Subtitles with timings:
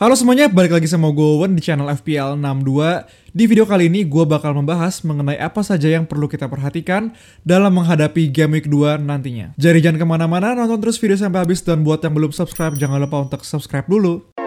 [0.00, 3.36] Halo semuanya, balik lagi sama gue Owen di channel FPL 62.
[3.36, 7.12] Di video kali ini gue bakal membahas mengenai apa saja yang perlu kita perhatikan
[7.44, 9.52] dalam menghadapi Game Week 2 nantinya.
[9.60, 12.96] Jadi jangan ke mana-mana, nonton terus video sampai habis dan buat yang belum subscribe, jangan
[12.96, 14.39] lupa untuk subscribe dulu.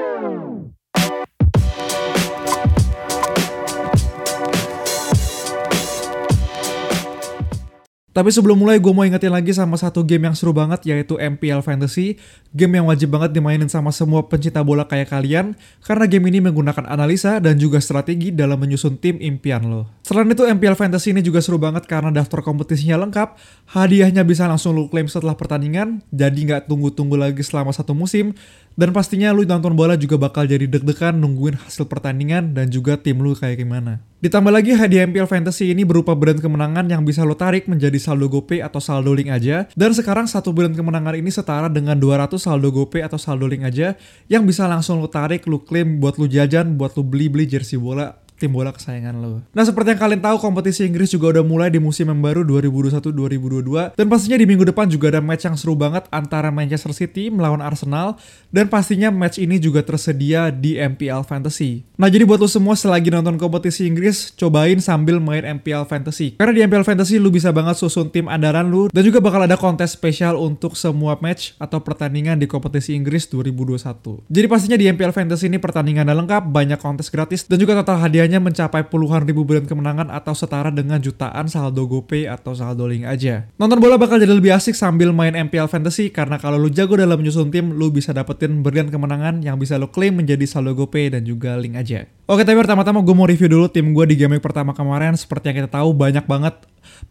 [8.13, 11.65] Tapi sebelum mulai gue mau ingetin lagi sama satu game yang seru banget yaitu MPL
[11.65, 12.21] Fantasy.
[12.53, 16.85] Game yang wajib banget dimainin sama semua pencinta bola kayak kalian karena game ini menggunakan
[16.85, 19.89] analisa dan juga strategi dalam menyusun tim impian lo.
[20.05, 23.33] Selain itu MPL Fantasy ini juga seru banget karena daftar kompetisinya lengkap,
[23.73, 28.37] hadiahnya bisa langsung lo klaim setelah pertandingan, jadi nggak tunggu-tunggu lagi selama satu musim,
[28.73, 33.21] dan pastinya lu nonton bola juga bakal jadi deg-degan nungguin hasil pertandingan dan juga tim
[33.21, 34.01] lu kayak gimana.
[34.23, 38.31] Ditambah lagi hadiah MPL Fantasy ini berupa brand kemenangan yang bisa lo tarik menjadi saldo
[38.31, 39.67] GoPay atau saldo link aja.
[39.75, 43.99] Dan sekarang satu brand kemenangan ini setara dengan 200 saldo GoPay atau saldo link aja
[44.31, 48.22] yang bisa langsung lo tarik, lo klaim buat lo jajan, buat lo beli-beli jersey bola
[48.37, 49.41] tim bola kesayangan lo.
[49.53, 53.95] Nah seperti yang kalian tahu kompetisi Inggris juga udah mulai di musim yang baru 2021-2022
[53.95, 57.61] dan pastinya di minggu depan juga ada match yang seru banget antara Manchester City melawan
[57.61, 58.17] Arsenal
[58.49, 61.85] dan pastinya match ini juga tersedia di MPL Fantasy.
[61.95, 66.35] Nah jadi buat lo semua selagi nonton kompetisi Inggris cobain sambil main MPL Fantasy.
[66.35, 69.55] Karena di MPL Fantasy lu bisa banget susun tim andalan lu dan juga bakal ada
[69.55, 74.27] kontes spesial untuk semua match atau pertandingan di kompetisi Inggris 2021.
[74.27, 78.22] Jadi pastinya di MPL Fantasy ini pertandingan lengkap, banyak kontes gratis dan juga total hadiah
[78.23, 83.03] hadiahnya mencapai puluhan ribu brand kemenangan atau setara dengan jutaan saldo GoPay atau saldo link
[83.03, 83.51] aja.
[83.59, 87.19] Nonton bola bakal jadi lebih asik sambil main MPL Fantasy karena kalau lu jago dalam
[87.19, 91.27] menyusun tim, lu bisa dapetin brand kemenangan yang bisa lu klaim menjadi saldo GoPay dan
[91.27, 92.07] juga link aja.
[92.23, 95.11] Oke, tapi pertama-tama gue mau review dulu tim gue di game pertama kemarin.
[95.11, 96.55] Seperti yang kita tahu, banyak banget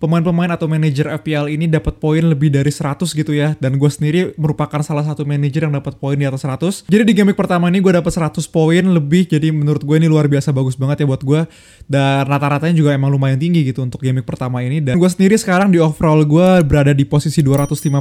[0.00, 3.52] pemain-pemain atau manajer FPL ini dapat poin lebih dari 100 gitu ya.
[3.60, 7.12] Dan gue sendiri merupakan salah satu manajer yang dapat poin di atas 100 jadi di
[7.12, 9.28] game pertama ini gue dapat 100 poin lebih.
[9.28, 11.44] Jadi menurut gue ini luar biasa bagus banget ya buat gue
[11.92, 14.80] dan rata-ratanya juga emang lumayan tinggi gitu untuk game pertama ini.
[14.80, 17.92] Dan gue sendiri sekarang di overall gue berada di posisi 253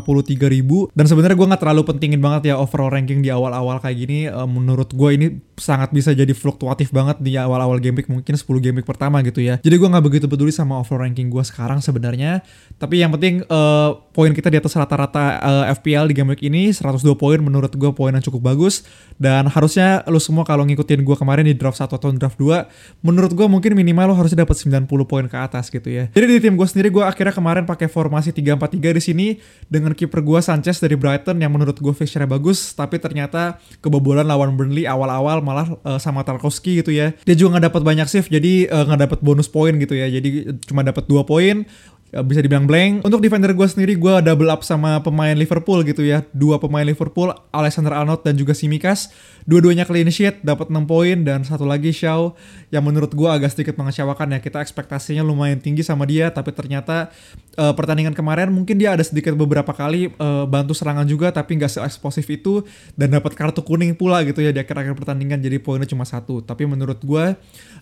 [0.48, 0.88] ribu.
[0.96, 4.20] Dan sebenarnya gue nggak terlalu pentingin banget ya overall ranking di awal-awal kayak gini.
[4.32, 5.28] Uh, menurut gue ini
[5.62, 9.46] sangat bisa jadi fluktuatif banget di awal-awal game week mungkin 10 game week pertama gitu
[9.46, 12.40] ya jadi gue nggak begitu peduli sama overall ranking gue sekarang sebenarnya.
[12.80, 16.42] Tapi yang penting uh, poin kita di atas rata-rata uh, eh, FPL di game week
[16.48, 18.88] ini 102 poin menurut gue poin yang cukup bagus
[19.20, 23.32] dan harusnya lu semua kalau ngikutin gue kemarin di draft 1 atau draft 2 menurut
[23.36, 26.08] gue mungkin minimal lo harusnya dapat 90 poin ke atas gitu ya.
[26.10, 29.28] Jadi di tim gue sendiri gue akhirnya kemarin pakai formasi 3-4-3 di sini
[29.68, 34.58] dengan kiper gue Sanchez dari Brighton yang menurut gue fixture bagus tapi ternyata kebobolan lawan
[34.58, 37.12] Burnley awal-awal malah uh, sama Tarkowski gitu ya.
[37.28, 40.08] Dia juga nggak dapat banyak save jadi nggak uh, dapat bonus poin gitu ya.
[40.08, 41.68] Jadi cuma dapat dua poin
[42.12, 43.08] Ya, bisa dibilang blank.
[43.08, 46.28] Untuk defender gue sendiri gue double up sama pemain Liverpool gitu ya.
[46.36, 49.16] Dua pemain Liverpool, Alexander Arnold dan juga Simikas.
[49.46, 52.34] Dua-duanya clean sheet, dapat 6 poin dan satu lagi Shaw
[52.69, 54.40] yang menurut gue agak sedikit mengecewakan ya.
[54.40, 57.09] Kita ekspektasinya lumayan tinggi sama dia tapi ternyata
[57.57, 61.81] uh, pertandingan kemarin mungkin dia ada sedikit beberapa kali uh, bantu serangan juga tapi nggak
[61.81, 62.62] seeksplosif itu
[62.94, 66.46] dan dapat kartu kuning pula gitu ya di akhir-akhir pertandingan jadi poinnya cuma satu.
[66.46, 67.25] Tapi menurut gue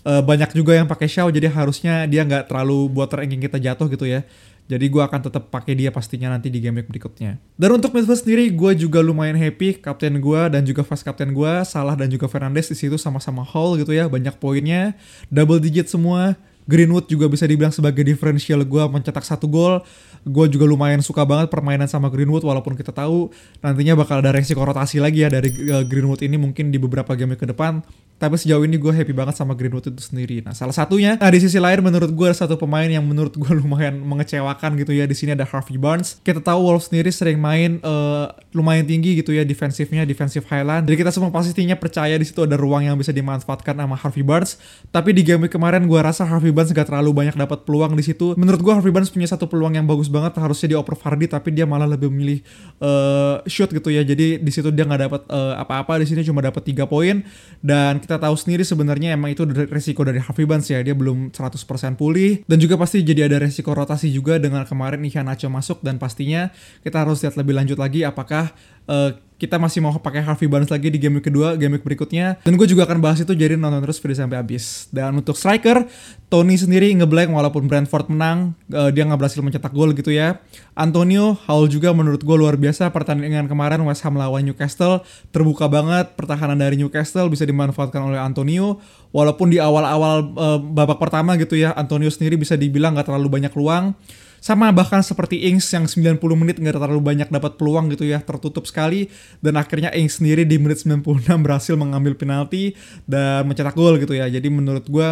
[0.08, 3.92] uh, banyak juga yang pakai Shaw jadi harusnya dia nggak terlalu buat ranking kita jatuh
[3.92, 4.24] gitu ya
[4.70, 7.42] jadi gue akan tetap pakai dia pastinya nanti di game berikutnya.
[7.58, 9.82] Dan untuk midfield sendiri, gue juga lumayan happy.
[9.82, 13.82] Kapten gue dan juga vice kapten gue, Salah dan juga Fernandes di situ sama-sama Hall
[13.82, 14.94] gitu ya, banyak poinnya,
[15.34, 16.38] double digit semua.
[16.70, 19.82] Greenwood juga bisa dibilang sebagai differential gue mencetak satu gol.
[20.22, 23.34] Gue juga lumayan suka banget permainan sama Greenwood walaupun kita tahu
[23.66, 27.34] nantinya bakal ada resiko rotasi lagi ya dari uh, Greenwood ini mungkin di beberapa game
[27.34, 27.82] ke depan.
[28.20, 30.44] Tapi sejauh ini gue happy banget sama Greenwood itu sendiri.
[30.44, 33.52] Nah salah satunya, nah di sisi lain menurut gue ada satu pemain yang menurut gue
[33.64, 35.08] lumayan mengecewakan gitu ya.
[35.08, 36.20] Di sini ada Harvey Barnes.
[36.20, 40.84] Kita tahu Wolves sendiri sering main uh, lumayan tinggi gitu ya defensifnya, defensive highland.
[40.92, 44.60] Jadi kita semua pastinya percaya di situ ada ruang yang bisa dimanfaatkan sama Harvey Barnes.
[44.92, 48.36] Tapi di game kemarin gue rasa Harvey Barnes gak terlalu banyak dapat peluang di situ.
[48.36, 51.64] Menurut gue Harvey Barnes punya satu peluang yang bagus banget harusnya dioper Vardy tapi dia
[51.64, 52.44] malah lebih memilih
[52.84, 54.04] uh, shoot gitu ya.
[54.04, 57.24] Jadi di situ dia nggak dapat uh, apa-apa di sini cuma dapat tiga poin
[57.64, 60.82] dan kita tahu sendiri sebenarnya emang itu resiko dari Harvey Barnes ya.
[60.82, 61.62] Dia belum 100%
[61.94, 66.50] pulih dan juga pasti jadi ada resiko rotasi juga dengan kemarin Iheanacho masuk dan pastinya
[66.82, 68.50] kita harus lihat lebih lanjut lagi apakah
[68.90, 72.36] uh, kita masih mau pakai Harvey Barnes lagi di game week kedua, game week berikutnya.
[72.44, 74.92] Dan gue juga akan bahas itu jadi nonton terus video sampai habis.
[74.92, 75.88] Dan untuk striker,
[76.28, 80.44] Tony sendiri ngeblank walaupun Brentford menang, uh, dia nggak berhasil mencetak gol gitu ya.
[80.76, 86.20] Antonio, Hall juga menurut gue luar biasa pertandingan kemarin West Ham lawan Newcastle terbuka banget
[86.20, 88.84] pertahanan dari Newcastle bisa dimanfaatkan oleh Antonio.
[89.16, 93.56] Walaupun di awal-awal uh, babak pertama gitu ya, Antonio sendiri bisa dibilang nggak terlalu banyak
[93.56, 93.96] luang
[94.40, 98.64] Sama bahkan seperti Ings yang 90 menit nggak terlalu banyak dapat peluang gitu ya, tertutup
[98.66, 99.12] sekali.
[99.44, 104.26] Dan akhirnya Ings sendiri di menit 96 berhasil mengambil penalti dan mencetak gol gitu ya.
[104.32, 105.08] Jadi menurut gue,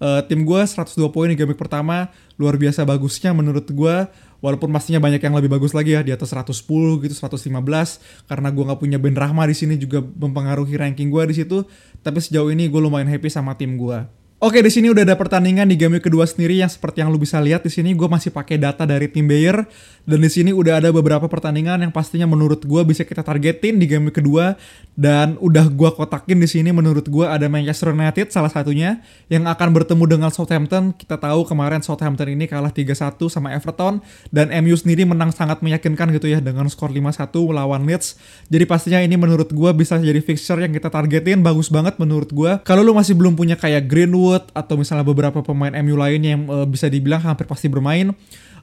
[0.00, 3.96] uh, tim gue 102 poin di game pertama, luar biasa bagusnya menurut gue
[4.38, 6.54] walaupun pastinya banyak yang lebih bagus lagi ya di atas 110
[7.02, 11.34] gitu 115 karena gue nggak punya Ben Rahma di sini juga mempengaruhi ranking gue di
[11.42, 11.66] situ.
[12.00, 15.66] Tapi sejauh ini gue lumayan happy sama tim gue Oke, di sini udah ada pertandingan
[15.66, 18.54] di game kedua sendiri yang seperti yang lu bisa lihat di sini gue masih pakai
[18.54, 19.66] data dari tim Bayer
[20.06, 23.90] dan di sini udah ada beberapa pertandingan yang pastinya menurut gue bisa kita targetin di
[23.90, 24.54] game kedua
[24.94, 29.74] dan udah gue kotakin di sini menurut gue ada Manchester United salah satunya yang akan
[29.74, 30.94] bertemu dengan Southampton.
[30.94, 33.98] Kita tahu kemarin Southampton ini kalah 3-1 sama Everton
[34.30, 38.14] dan MU sendiri menang sangat meyakinkan gitu ya dengan skor 5-1 melawan Leeds.
[38.46, 42.62] Jadi pastinya ini menurut gue bisa jadi fixture yang kita targetin bagus banget menurut gue.
[42.62, 46.42] Kalau lu masih belum punya kayak Greenwood Greenwood atau misalnya beberapa pemain MU lainnya yang
[46.52, 48.12] uh, bisa dibilang hampir pasti bermain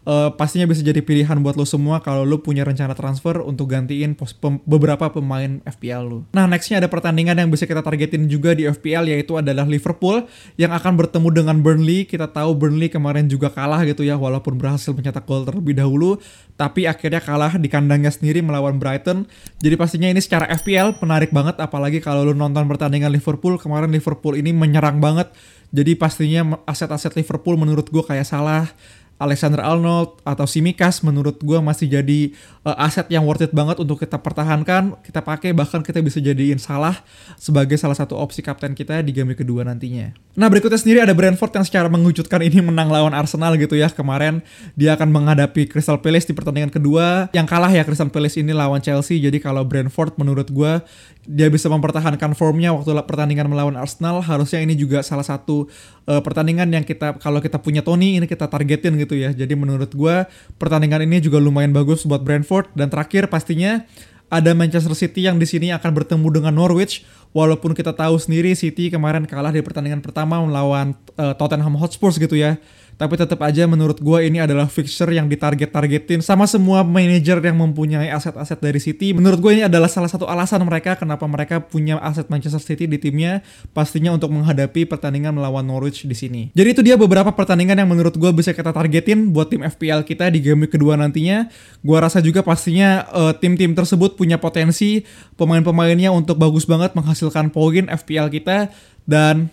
[0.06, 4.14] uh, pastinya bisa jadi pilihan buat lo semua kalau lo punya rencana transfer untuk gantiin
[4.14, 6.20] pos pem beberapa pemain FPL lo.
[6.32, 10.24] Nah nextnya ada pertandingan yang bisa kita targetin juga di FPL yaitu adalah Liverpool
[10.56, 12.08] yang akan bertemu dengan Burnley.
[12.08, 16.22] Kita tahu Burnley kemarin juga kalah gitu ya walaupun berhasil mencetak gol terlebih dahulu
[16.56, 19.28] tapi akhirnya kalah di kandangnya sendiri melawan Brighton.
[19.60, 24.40] Jadi pastinya ini secara FPL menarik banget apalagi kalau lo nonton pertandingan Liverpool kemarin Liverpool
[24.40, 25.34] ini menyerang banget.
[25.76, 28.72] Jadi pastinya aset-aset Liverpool menurut gue kayak salah
[29.16, 32.36] Alexander Arnold atau Simikas menurut gue masih jadi
[32.68, 36.60] uh, aset yang worth it banget untuk kita pertahankan, kita pakai bahkan kita bisa jadiin
[36.60, 37.00] salah
[37.40, 40.12] sebagai salah satu opsi kapten kita di game kedua nantinya.
[40.36, 43.88] Nah berikutnya sendiri ada Brentford yang secara mengejutkan ini menang lawan Arsenal gitu ya.
[43.88, 44.44] Kemarin
[44.76, 47.32] dia akan menghadapi Crystal Palace di pertandingan kedua.
[47.32, 49.22] Yang kalah ya Crystal Palace ini lawan Chelsea.
[49.22, 50.84] Jadi kalau Brentford menurut gue
[51.24, 54.20] dia bisa mempertahankan formnya waktu pertandingan melawan Arsenal.
[54.20, 55.72] Harusnya ini juga salah satu
[56.10, 59.30] uh, pertandingan yang kita kalau kita punya Tony ini kita targetin gitu ya.
[59.30, 60.16] Jadi menurut gue
[60.58, 62.74] pertandingan ini juga lumayan bagus buat Brentford.
[62.74, 63.86] Dan terakhir pastinya
[64.34, 67.06] ada Manchester City yang di sini akan bertemu dengan Norwich.
[67.36, 72.34] Walaupun kita tahu sendiri City kemarin kalah di pertandingan pertama melawan uh, Tottenham Hotspur gitu
[72.40, 72.58] ya
[72.96, 78.08] tapi tetap aja menurut gue ini adalah fixture yang ditarget-targetin sama semua manajer yang mempunyai
[78.08, 79.12] aset-aset dari City.
[79.12, 82.96] Menurut gue ini adalah salah satu alasan mereka kenapa mereka punya aset Manchester City di
[82.96, 83.44] timnya
[83.76, 86.42] pastinya untuk menghadapi pertandingan melawan Norwich di sini.
[86.56, 90.32] Jadi itu dia beberapa pertandingan yang menurut gue bisa kita targetin buat tim FPL kita
[90.32, 91.52] di game kedua nantinya.
[91.84, 95.04] Gue rasa juga pastinya uh, tim-tim tersebut punya potensi
[95.36, 98.72] pemain-pemainnya untuk bagus banget menghasilkan poin FPL kita
[99.04, 99.52] dan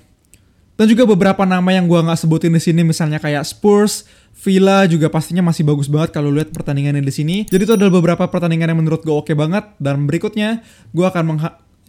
[0.82, 4.02] dan juga beberapa nama yang gue nggak sebutin di sini misalnya kayak Spurs,
[4.34, 7.36] Villa juga pastinya masih bagus banget kalau lihat pertandingannya di sini.
[7.46, 11.38] Jadi itu adalah beberapa pertandingan yang menurut gue oke okay banget dan berikutnya gue akan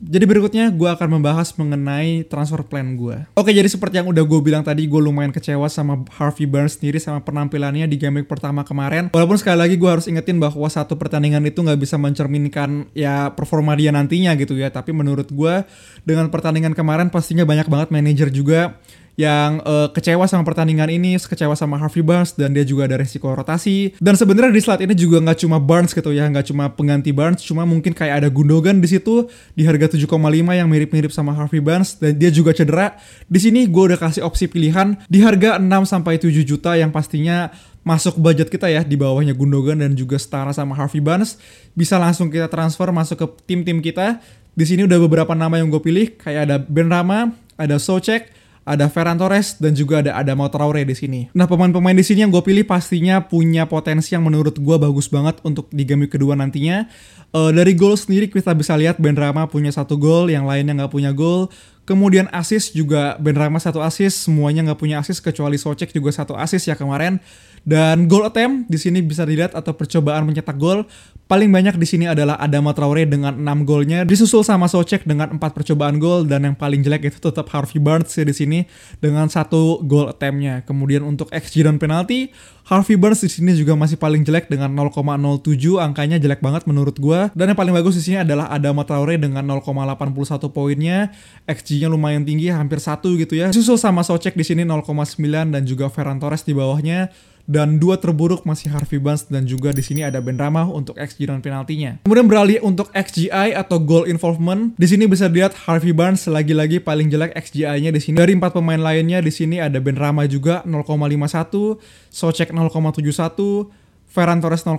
[0.04, 3.24] jadi berikutnya gue akan membahas mengenai transfer plan gue.
[3.40, 7.00] Oke jadi seperti yang udah gue bilang tadi gue lumayan kecewa sama Harvey Barnes sendiri
[7.00, 9.08] sama penampilannya di game pertama kemarin.
[9.16, 13.74] Walaupun sekali lagi gue harus ingetin bahwa satu pertandingan itu nggak bisa mencerminkan ya performa
[13.80, 14.68] dia nantinya gitu ya.
[14.68, 15.64] Tapi menurut gue
[16.04, 18.76] dengan pertandingan kemarin pastinya banyak banget manajer juga
[19.14, 23.30] yang uh, kecewa sama pertandingan ini, kecewa sama Harvey Barnes dan dia juga ada resiko
[23.30, 23.94] rotasi.
[24.02, 27.46] Dan sebenarnya di slot ini juga nggak cuma Barnes gitu ya, nggak cuma pengganti Barnes,
[27.46, 30.10] cuma mungkin kayak ada Gundogan di situ di harga 7,5
[30.58, 32.98] yang mirip-mirip sama Harvey Barnes dan dia juga cedera.
[33.30, 37.54] Di sini gue udah kasih opsi pilihan di harga 6 sampai 7 juta yang pastinya
[37.84, 41.36] masuk budget kita ya di bawahnya Gundogan dan juga setara sama Harvey Barnes
[41.76, 44.18] bisa langsung kita transfer masuk ke tim-tim kita.
[44.54, 48.88] Di sini udah beberapa nama yang gue pilih kayak ada Ben Rama, ada Socek, ada
[48.88, 51.22] Ferran Torres dan juga ada Adama Traore di sini.
[51.36, 55.40] Nah pemain-pemain di sini yang gue pilih pastinya punya potensi yang menurut gue bagus banget
[55.44, 56.88] untuk di game kedua nantinya.
[57.34, 60.94] Uh, dari gol sendiri kita bisa lihat Ben Rama punya satu gol, yang lainnya nggak
[60.94, 61.52] punya gol.
[61.84, 66.32] Kemudian assist juga Ben Rama satu assist, semuanya nggak punya assist kecuali Socek juga satu
[66.40, 67.20] assist ya kemarin.
[67.64, 70.88] Dan goal attempt di sini bisa dilihat atau percobaan mencetak gol
[71.34, 75.42] paling banyak di sini adalah Adama Traore dengan 6 golnya, disusul sama Socek dengan 4
[75.42, 78.70] percobaan gol dan yang paling jelek itu tetap Harvey Barnes ya di sini
[79.02, 80.62] dengan satu gol attemptnya.
[80.62, 82.30] Kemudian untuk XG dan penalti,
[82.70, 87.34] Harvey Barnes di sini juga masih paling jelek dengan 0,07 angkanya jelek banget menurut gua.
[87.34, 91.10] Dan yang paling bagus di sini adalah Adama Traore dengan 0,81 poinnya,
[91.50, 93.50] XG-nya lumayan tinggi hampir satu gitu ya.
[93.50, 95.18] Disusul sama Socek di sini 0,9
[95.50, 97.10] dan juga Ferran Torres di bawahnya
[97.44, 101.28] dan dua terburuk masih Harvey Barnes dan juga di sini ada Ben Rama untuk XG
[101.28, 102.00] dan penaltinya.
[102.08, 104.72] Kemudian beralih untuk XGI atau goal involvement.
[104.80, 108.16] Di sini bisa dilihat Harvey Barnes lagi-lagi paling jelek XGI-nya di sini.
[108.16, 113.83] Dari empat pemain lainnya di sini ada Ben Rama juga 0,51, Socek 0,71,
[114.14, 114.78] Ferran Torres 0,80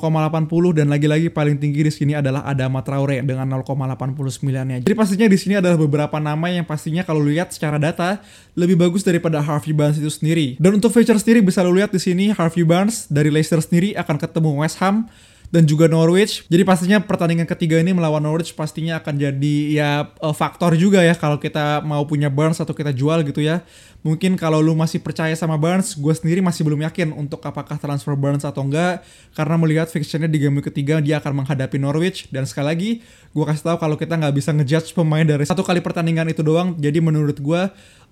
[0.78, 4.78] dan lagi-lagi paling tinggi di sini adalah Adama Traore dengan 0,89-nya.
[4.78, 8.22] Jadi pastinya di sini adalah beberapa nama yang pastinya kalau lihat secara data
[8.54, 10.54] lebih bagus daripada Harvey Barnes itu sendiri.
[10.62, 14.22] Dan untuk feature sendiri bisa lo lihat di sini Harvey Barnes dari Leicester sendiri akan
[14.22, 15.10] ketemu West Ham
[15.54, 16.42] dan juga Norwich.
[16.50, 21.14] Jadi pastinya pertandingan ketiga ini melawan Norwich pastinya akan jadi ya uh, faktor juga ya
[21.14, 23.62] kalau kita mau punya Barnes atau kita jual gitu ya.
[24.02, 28.18] Mungkin kalau lu masih percaya sama Barnes, gue sendiri masih belum yakin untuk apakah transfer
[28.18, 29.06] Barnes atau enggak
[29.38, 32.90] karena melihat fixture-nya di game ketiga dia akan menghadapi Norwich dan sekali lagi
[33.30, 36.74] gue kasih tahu kalau kita nggak bisa ngejudge pemain dari satu kali pertandingan itu doang.
[36.82, 37.62] Jadi menurut gue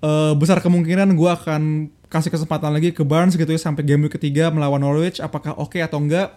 [0.07, 4.55] uh, besar kemungkinan gue akan kasih kesempatan lagi ke Barnes gitu ya sampai game ketiga
[4.55, 6.31] melawan Norwich apakah oke okay atau enggak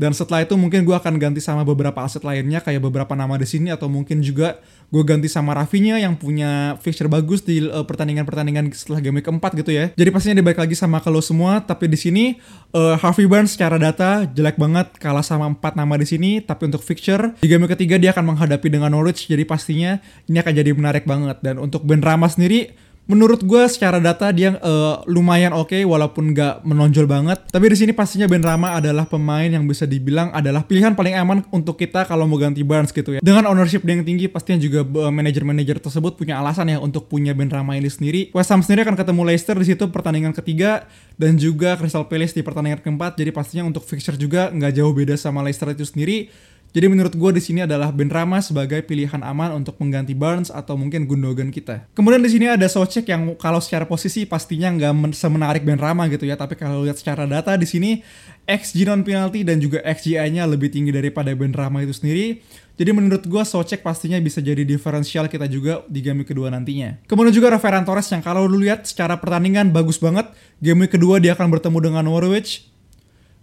[0.00, 3.44] dan setelah itu mungkin gue akan ganti sama beberapa aset lainnya kayak beberapa nama di
[3.44, 4.56] sini atau mungkin juga
[4.88, 9.76] gue ganti sama Rafinya yang punya fixture bagus di uh, pertandingan-pertandingan setelah game keempat gitu
[9.76, 9.92] ya.
[9.92, 12.40] Jadi pastinya dibalik lagi sama kalau semua, tapi di sini
[12.72, 16.80] uh, Harvey Barnes secara data jelek banget kalah sama empat nama di sini, tapi untuk
[16.80, 21.04] fixture di game ketiga dia akan menghadapi dengan Norwich, jadi pastinya ini akan jadi menarik
[21.04, 21.44] banget.
[21.44, 22.72] Dan untuk Ben Rama sendiri
[23.10, 27.42] menurut gue secara data dia uh, lumayan oke okay, walaupun nggak menonjol banget.
[27.50, 31.42] Tapi di sini pastinya Ben Rama adalah pemain yang bisa dibilang adalah pilihan paling aman
[31.50, 33.20] untuk kita kalau mau ganti Barnes gitu ya.
[33.20, 37.50] Dengan ownership yang tinggi pastinya juga uh, manajer-manajer tersebut punya alasan ya untuk punya Ben
[37.50, 38.30] Rama ini sendiri.
[38.30, 40.86] West Ham sendiri akan ketemu Leicester di situ pertandingan ketiga
[41.18, 43.18] dan juga Crystal Palace di pertandingan keempat.
[43.18, 46.30] Jadi pastinya untuk fixture juga nggak jauh beda sama Leicester itu sendiri.
[46.70, 50.78] Jadi menurut gue di sini adalah Ben Rama sebagai pilihan aman untuk mengganti Barnes atau
[50.78, 51.90] mungkin Gundogan kita.
[51.98, 56.30] Kemudian di sini ada Socek yang kalau secara posisi pastinya nggak semenarik Ben Rama gitu
[56.30, 58.06] ya, tapi kalau lihat secara data di sini
[58.46, 62.38] XG non penalty dan juga XGI-nya lebih tinggi daripada Ben Rama itu sendiri.
[62.78, 67.02] Jadi menurut gue Socek pastinya bisa jadi diferensial kita juga di game kedua nantinya.
[67.04, 70.30] Kemudian juga Rafael Torres yang kalau lu lihat secara pertandingan bagus banget.
[70.62, 72.69] Game kedua dia akan bertemu dengan Norwich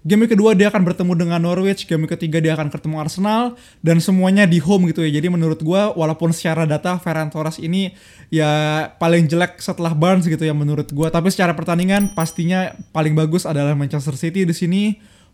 [0.08, 4.48] Game kedua dia akan bertemu dengan Norwich, game ketiga dia akan ketemu Arsenal dan semuanya
[4.48, 5.20] di home gitu ya.
[5.20, 7.92] Jadi menurut gua walaupun secara data Ferran Torres ini
[8.32, 8.48] ya
[9.04, 13.76] paling jelek setelah Barnes gitu ya menurut gua, tapi secara pertandingan pastinya paling bagus adalah
[13.76, 14.84] Manchester City di sini.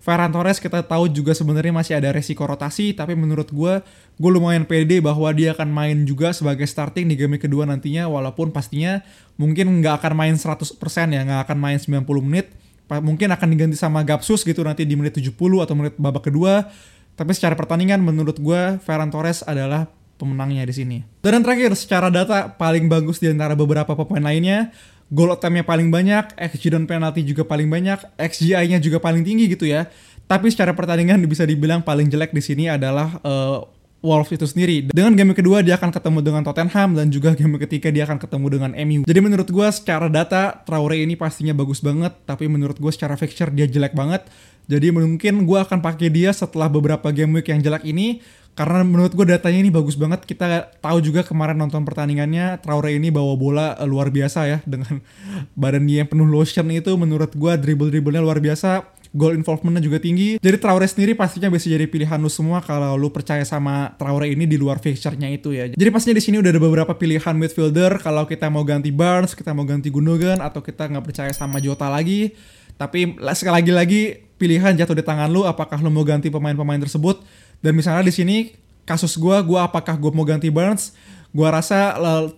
[0.03, 3.79] Ferran Torres kita tahu juga sebenarnya masih ada resiko rotasi, tapi menurut gue,
[4.19, 8.51] gue lumayan pede bahwa dia akan main juga sebagai starting di game kedua nantinya, walaupun
[8.51, 8.99] pastinya
[9.39, 10.75] mungkin nggak akan main 100%
[11.07, 12.51] ya, nggak akan main 90 menit,
[12.89, 16.67] mungkin akan diganti sama Gapsus gitu nanti di menit 70 atau menit babak kedua.
[17.13, 19.85] Tapi secara pertandingan menurut gue Ferran Torres adalah
[20.17, 20.97] pemenangnya di sini.
[21.21, 24.73] Dan yang terakhir secara data paling bagus di antara beberapa pemain lainnya,
[25.13, 29.69] gol attempt paling banyak, XG dan penalti juga paling banyak, XGI-nya juga paling tinggi gitu
[29.69, 29.89] ya.
[30.25, 33.67] Tapi secara pertandingan bisa dibilang paling jelek di sini adalah uh,
[34.03, 34.91] Wolves itu sendiri.
[34.91, 38.45] Dengan game kedua dia akan ketemu dengan Tottenham dan juga game ketiga dia akan ketemu
[38.51, 39.01] dengan MU.
[39.07, 43.47] Jadi menurut gue secara data Traore ini pastinya bagus banget, tapi menurut gue secara fixture
[43.55, 44.27] dia jelek banget.
[44.67, 48.19] Jadi mungkin gue akan pakai dia setelah beberapa game week yang jelek ini
[48.53, 50.27] karena menurut gue datanya ini bagus banget.
[50.27, 54.99] Kita tahu juga kemarin nonton pertandingannya Traore ini bawa bola uh, luar biasa ya dengan
[55.61, 58.83] badan dia yang penuh lotion itu menurut gue dribble-dribblenya luar biasa
[59.13, 60.41] goal involvementnya juga tinggi.
[60.41, 64.49] Jadi Traore sendiri pastinya bisa jadi pilihan lu semua kalau lu percaya sama Traore ini
[64.49, 65.69] di luar fixture-nya itu ya.
[65.69, 69.53] Jadi pastinya di sini udah ada beberapa pilihan midfielder kalau kita mau ganti Barnes, kita
[69.53, 72.33] mau ganti Gundogan atau kita nggak percaya sama Jota lagi.
[72.73, 74.01] Tapi sekali lagi lagi
[74.41, 77.21] pilihan jatuh di tangan lu apakah lu mau ganti pemain-pemain tersebut.
[77.61, 78.37] Dan misalnya di sini
[78.83, 80.91] kasus gue, gue apakah gue mau ganti Barnes
[81.33, 81.97] gua rasa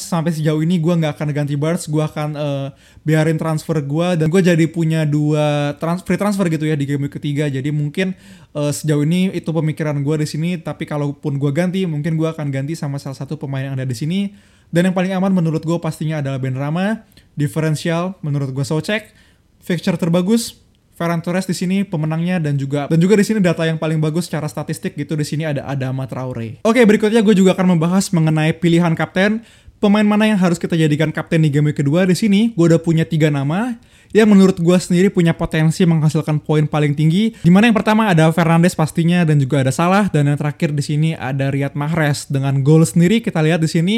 [0.00, 2.68] sampai sejauh ini gua nggak akan ganti Barnes, gua akan uh,
[3.04, 7.06] biarin transfer gua dan gua jadi punya dua trans free transfer gitu ya di game
[7.12, 7.46] ketiga.
[7.52, 8.16] Jadi mungkin
[8.56, 12.48] uh, sejauh ini itu pemikiran gua di sini, tapi kalaupun gua ganti, mungkin gua akan
[12.48, 14.32] ganti sama salah satu pemain yang ada di sini.
[14.72, 17.04] Dan yang paling aman menurut gua pastinya adalah Ben Rama,
[17.36, 19.12] diferensial menurut gua Socek,
[19.60, 20.67] fixture terbagus
[20.98, 24.26] Ferran Torres di sini pemenangnya dan juga dan juga di sini data yang paling bagus
[24.26, 26.58] secara statistik gitu di sini ada Adama Traore.
[26.66, 29.46] Oke, berikutnya gue juga akan membahas mengenai pilihan kapten.
[29.78, 32.50] Pemain mana yang harus kita jadikan kapten di game kedua di sini?
[32.58, 33.78] Gue udah punya tiga nama
[34.10, 37.36] yang menurut gue sendiri punya potensi menghasilkan poin paling tinggi.
[37.38, 40.82] Di mana yang pertama ada Fernandes pastinya dan juga ada Salah dan yang terakhir di
[40.82, 43.96] sini ada Riyad Mahrez dengan gol sendiri kita lihat di sini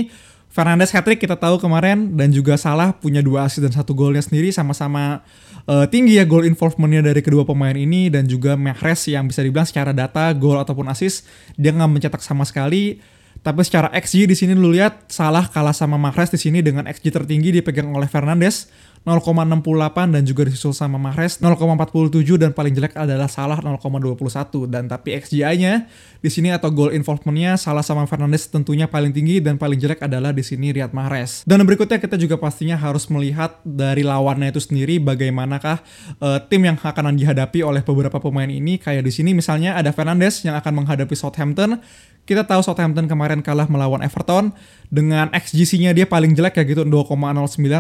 [0.51, 4.19] Fernandes hat trick kita tahu kemarin dan juga Salah punya dua assist dan satu golnya
[4.19, 5.23] sendiri sama-sama
[5.71, 9.63] uh, tinggi ya goal involvementnya dari kedua pemain ini dan juga Mahrez yang bisa dibilang
[9.63, 11.23] secara data gol ataupun assist
[11.55, 12.99] dia nggak mencetak sama sekali.
[13.41, 17.15] Tapi secara XG di sini lu lihat Salah kalah sama Mahrez di sini dengan XG
[17.15, 18.67] tertinggi dipegang oleh Fernandes
[19.01, 25.17] 0,68 dan juga disusul sama Mahrez 0,47 dan paling jelek adalah Salah 0,21 dan tapi
[25.17, 25.89] XGI-nya
[26.21, 30.37] di sini atau goal involvement-nya Salah sama Fernandes tentunya paling tinggi dan paling jelek adalah
[30.37, 31.49] di sini Riyad Mahrez.
[31.49, 35.81] Dan berikutnya kita juga pastinya harus melihat dari lawannya itu sendiri bagaimanakah
[36.21, 38.77] uh, tim yang akan dihadapi oleh beberapa pemain ini.
[38.77, 41.81] Kayak di sini misalnya ada Fernandes yang akan menghadapi Southampton.
[42.29, 44.53] Kita tahu Southampton kemarin kalah melawan Everton.
[44.91, 47.23] Dengan XGC-nya dia paling jelek ya gitu 2,09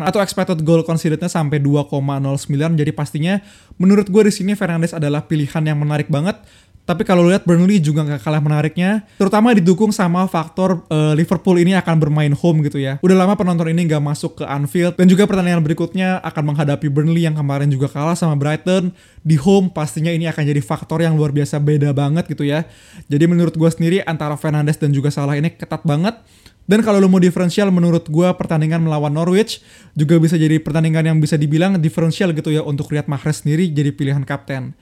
[0.07, 3.35] atau expected goal conceded-nya sampai 2,09 jadi pastinya
[3.83, 6.38] menurut gue di sini Fernandes adalah pilihan yang menarik banget
[6.88, 11.79] tapi kalau lihat Burnley juga nggak kalah menariknya, terutama didukung sama faktor uh, Liverpool ini
[11.79, 12.99] akan bermain home gitu ya.
[12.99, 17.31] Udah lama penonton ini nggak masuk ke Anfield dan juga pertandingan berikutnya akan menghadapi Burnley
[17.31, 18.90] yang kemarin juga kalah sama Brighton
[19.23, 19.71] di home.
[19.71, 22.67] Pastinya ini akan jadi faktor yang luar biasa beda banget gitu ya.
[23.07, 26.19] Jadi menurut gue sendiri antara Fernandes dan juga Salah ini ketat banget.
[26.69, 29.59] Dan kalau lo mau diferensial menurut gue pertandingan melawan Norwich
[29.99, 33.90] juga bisa jadi pertandingan yang bisa dibilang diferensial gitu ya untuk Riyad Mahrez sendiri jadi
[33.90, 34.73] pilihan kapten.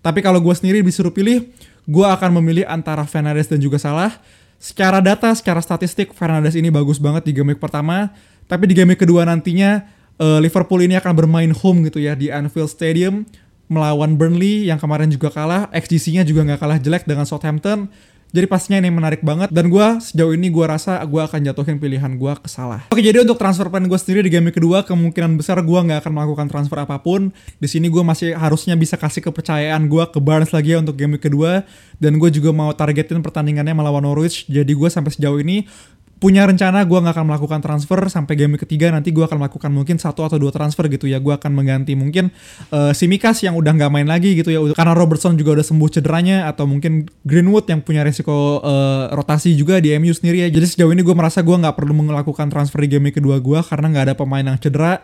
[0.00, 1.48] Tapi kalau gue sendiri disuruh pilih,
[1.88, 4.20] gue akan memilih antara Fernandes dan juga Salah.
[4.60, 8.12] Secara data, secara statistik, Fernandes ini bagus banget di game pertama.
[8.44, 9.88] Tapi di game kedua nantinya,
[10.20, 13.24] uh, Liverpool ini akan bermain home gitu ya di Anfield Stadium
[13.70, 15.70] melawan Burnley yang kemarin juga kalah.
[15.72, 17.88] XGC-nya juga nggak kalah jelek dengan Southampton.
[18.30, 22.14] Jadi pastinya ini menarik banget dan gue sejauh ini gue rasa gue akan jatuhin pilihan
[22.14, 22.86] gue ke salah.
[22.94, 26.12] Oke jadi untuk transfer plan gue sendiri di game kedua kemungkinan besar gue nggak akan
[26.14, 27.34] melakukan transfer apa pun.
[27.58, 31.18] Di sini gue masih harusnya bisa kasih kepercayaan gue ke Barnes lagi ya untuk game
[31.18, 31.66] kedua
[31.98, 34.46] dan gue juga mau targetin pertandingannya melawan Norwich.
[34.46, 35.66] Jadi gue sampai sejauh ini
[36.20, 38.92] punya rencana gue nggak akan melakukan transfer sampai game ketiga.
[38.92, 41.16] Nanti gue akan melakukan mungkin satu atau dua transfer gitu ya.
[41.16, 42.28] Gue akan mengganti mungkin
[42.70, 44.60] uh, si Mikas yang udah nggak main lagi gitu ya.
[44.76, 49.80] Karena Robertson juga udah sembuh cederanya atau mungkin Greenwood yang punya resiko uh, rotasi juga
[49.80, 50.48] di MU sendiri ya.
[50.52, 53.88] Jadi sejauh ini gue merasa gue nggak perlu melakukan transfer di game kedua gue karena
[53.88, 55.00] nggak ada pemain yang cedera.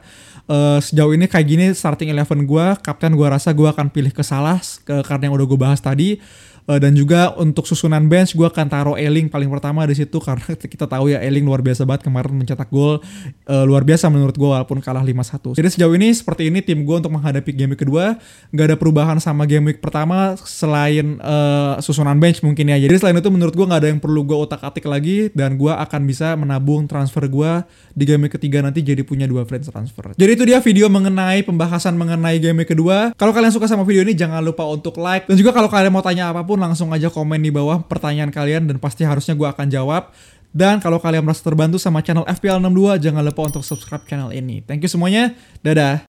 [0.46, 4.23] Uh, sejauh ini kayak gini starting eleven gue kapten gue rasa gue akan pilih ke
[4.23, 6.23] Salah ke, karena yang udah gue bahas tadi
[6.66, 10.50] Uh, dan juga untuk susunan bench gue akan taruh Eling paling pertama di situ karena
[10.75, 12.99] kita tahu ya Eling luar biasa banget kemarin mencetak gol
[13.46, 15.54] uh, luar biasa menurut gue walaupun kalah 5-1.
[15.54, 18.18] Jadi sejauh ini seperti ini tim gue untuk menghadapi game week kedua
[18.50, 22.82] nggak ada perubahan sama game week pertama selain uh, susunan bench mungkin ya.
[22.82, 26.02] Jadi selain itu menurut gue nggak ada yang perlu gue otak-atik lagi dan gue akan
[26.02, 27.62] bisa menabung transfer gue
[27.94, 30.18] di game week ketiga nanti jadi punya dua friends transfer.
[30.18, 33.14] Jadi itu dia video mengenai pembahasan mengenai game week kedua.
[33.14, 36.02] Kalau kalian suka sama video ini jangan lupa untuk like dan juga kalau kalian mau
[36.02, 39.37] tanya apa pun apa pun langsung aja komen di bawah pertanyaan kalian dan pasti harusnya
[39.37, 40.09] gue akan jawab.
[40.57, 44.65] Dan kalau kalian merasa terbantu sama channel FPL 62, jangan lupa untuk subscribe channel ini.
[44.65, 45.37] Thank you semuanya.
[45.61, 46.01] Dadah.